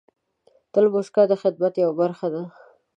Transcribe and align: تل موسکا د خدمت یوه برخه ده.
تل 0.73 0.85
موسکا 0.93 1.23
د 1.29 1.33
خدمت 1.41 1.73
یوه 1.83 1.95
برخه 2.01 2.27
ده. 2.33 2.43